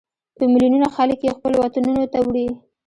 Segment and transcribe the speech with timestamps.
[0.37, 2.47] په ملیونونو خلک یې خپلو وطنونو ته وړي.